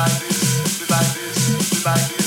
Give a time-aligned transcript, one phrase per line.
[0.00, 2.19] like this, they like this, they like this.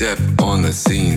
[0.00, 1.09] step on the scene.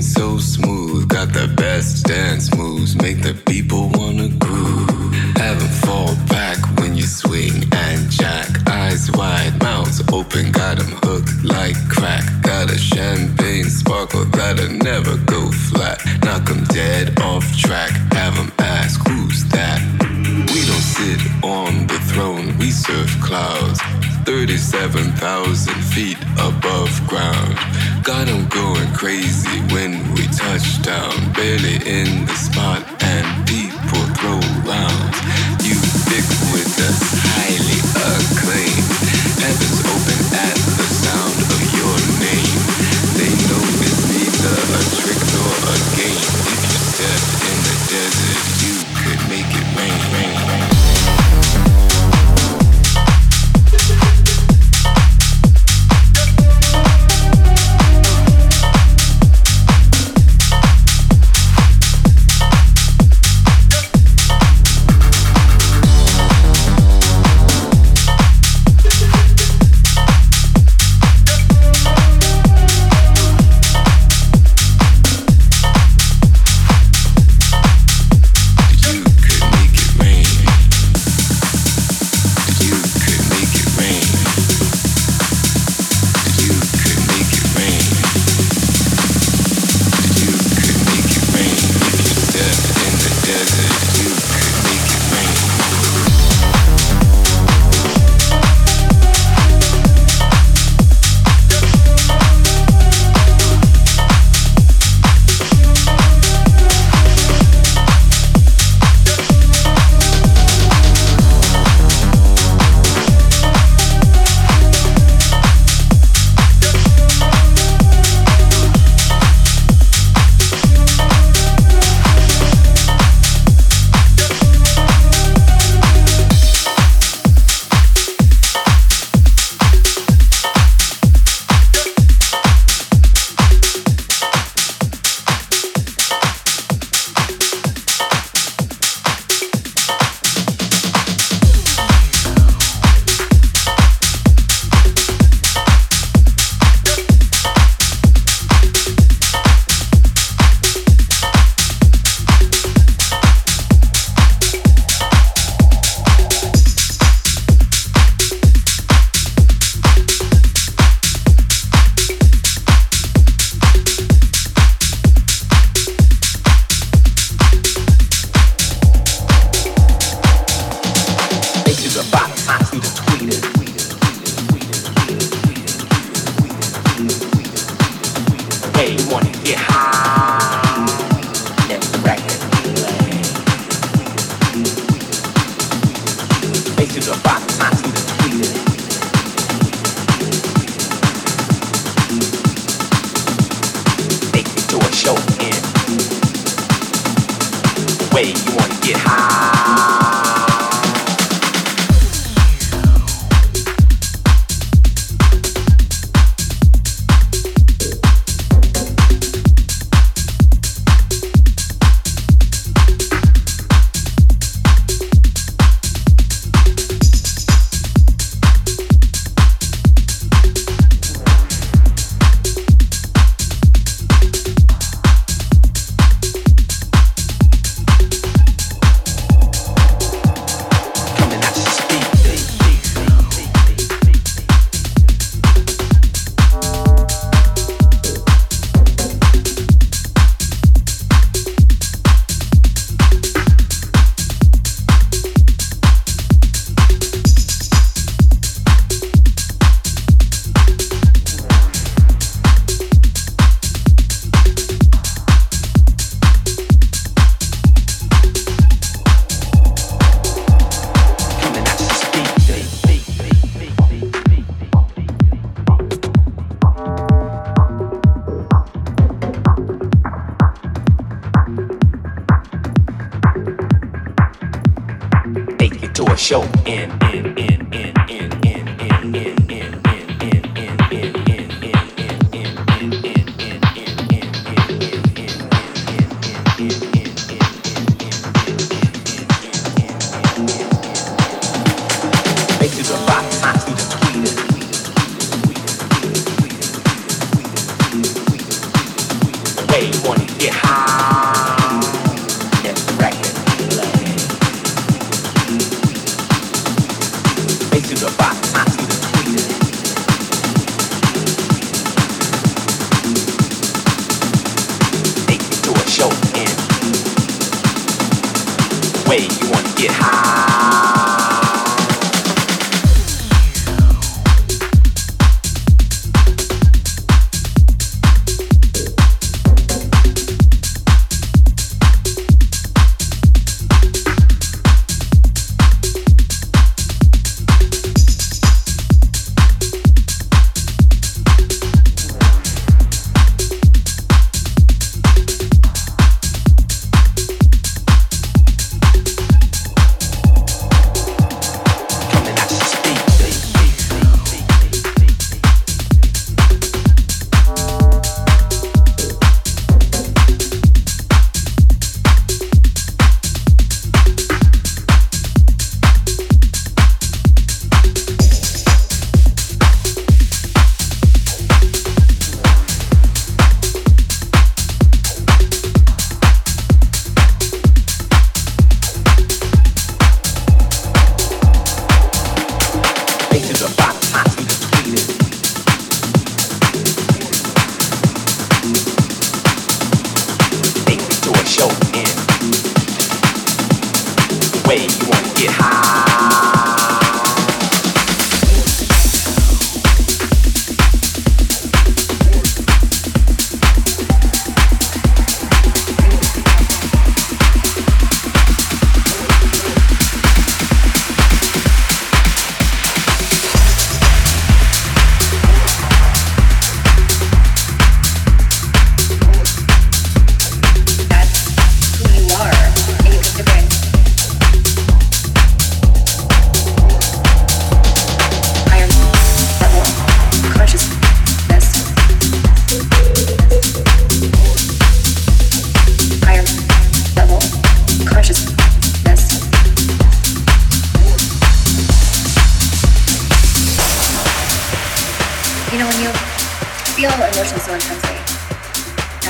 [447.34, 448.18] Feel emotions so intensely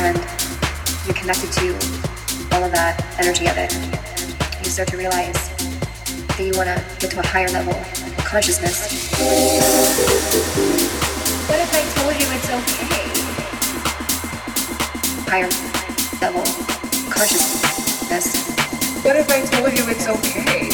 [0.04, 0.18] and
[1.06, 1.74] you're connected to
[2.56, 3.72] all of that energy of it,
[4.60, 5.34] you start to realize
[6.28, 9.14] that you want to get to a higher level of consciousness.
[11.48, 13.08] What if I told you it's okay?
[15.30, 15.50] Higher
[16.20, 16.44] level
[17.10, 18.36] consciousness.
[19.04, 20.70] What if I told you it's okay?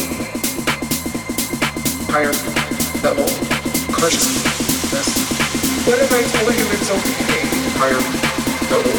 [2.10, 2.34] Higher
[3.04, 3.28] level
[3.94, 5.29] consciousness.
[5.86, 7.44] What if I told you it's okay?
[7.80, 8.02] Higher
[8.70, 8.94] level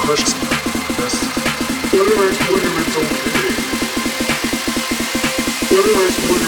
[0.00, 1.14] consciousness.
[1.92, 3.48] What if I told you it's okay?
[5.74, 6.47] What if I told you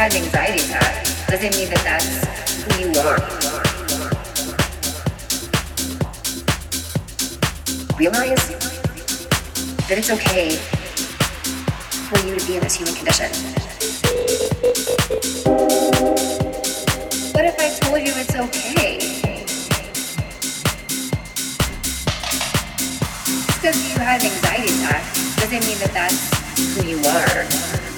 [0.00, 2.24] had anxiety attack doesn't mean that that's
[2.64, 3.20] who you are.
[7.98, 8.48] Realize
[9.88, 10.56] that it's okay
[12.08, 13.28] for you to be in this human condition.
[17.34, 18.96] What if I told you it's okay?
[23.52, 25.04] Because you had an anxiety attack
[25.36, 27.89] doesn't mean that that's who you are.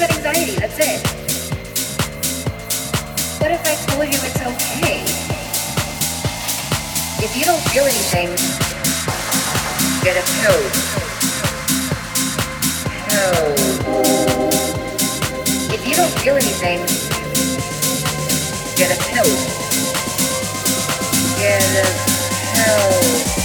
[0.00, 1.00] Had anxiety, that's it.
[3.38, 5.04] What if I told you it's okay?
[7.22, 8.28] If you don't feel anything,
[10.02, 10.60] get a pill.
[13.10, 13.52] Pill.
[15.74, 16.80] If you don't feel anything,
[18.78, 19.30] get a pill.
[21.36, 21.88] Get a
[22.54, 23.39] pill.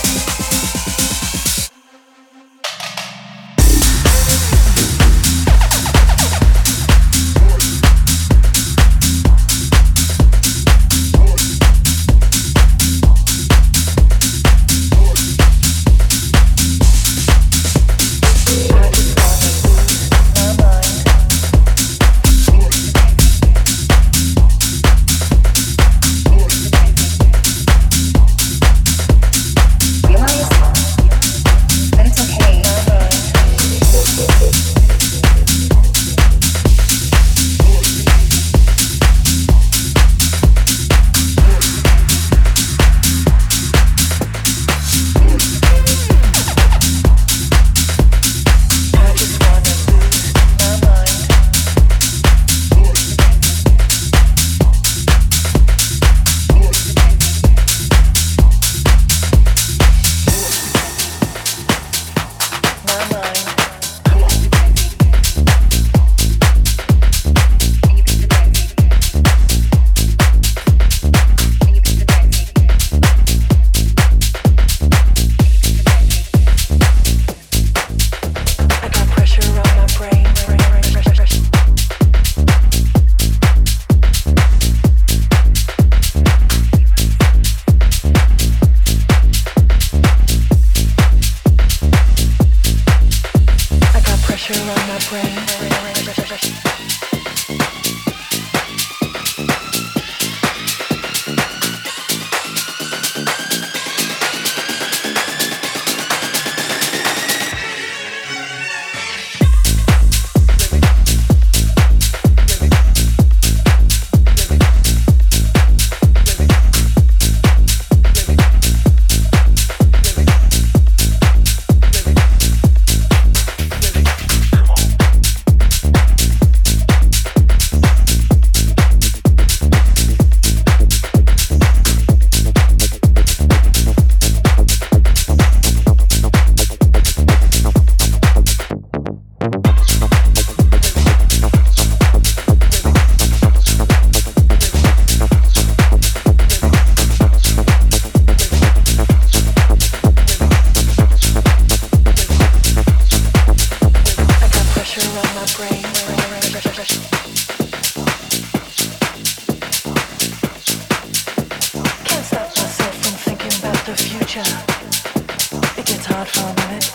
[166.15, 166.91] hard for a minute,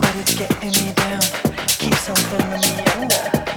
[0.00, 1.20] but it's getting me down,
[1.78, 3.55] keeps on pulling me under.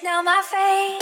[0.00, 1.01] Now my fate?